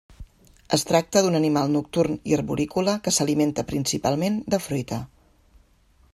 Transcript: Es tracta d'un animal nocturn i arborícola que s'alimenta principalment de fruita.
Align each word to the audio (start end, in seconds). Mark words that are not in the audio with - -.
Es 0.77 0.85
tracta 0.91 1.21
d'un 1.25 1.37
animal 1.39 1.69
nocturn 1.75 2.17
i 2.31 2.35
arborícola 2.39 2.97
que 3.09 3.15
s'alimenta 3.19 3.67
principalment 3.75 4.43
de 4.55 4.63
fruita. 4.71 5.03